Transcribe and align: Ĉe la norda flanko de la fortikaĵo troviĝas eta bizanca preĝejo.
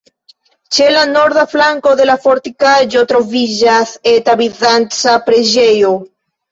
Ĉe 0.77 0.87
la 0.93 1.03
norda 1.09 1.43
flanko 1.51 1.93
de 2.01 2.09
la 2.11 2.17
fortikaĵo 2.25 3.07
troviĝas 3.13 3.95
eta 4.17 4.39
bizanca 4.45 5.19
preĝejo. 5.31 5.99